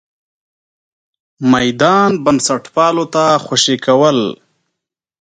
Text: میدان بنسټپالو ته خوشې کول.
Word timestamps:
میدان 1.53 2.09
بنسټپالو 2.23 3.05
ته 3.13 3.23
خوشې 3.45 3.75
کول. 3.85 4.19